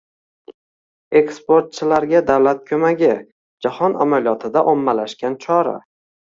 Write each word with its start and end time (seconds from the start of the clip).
Eksportchilarga 1.19 2.21
davlat 2.29 2.63
ko‘magi— 2.71 3.11
jahon 3.67 3.95
amaliyotida 4.07 4.65
ommalashgan 4.73 5.39
chora. 5.47 5.77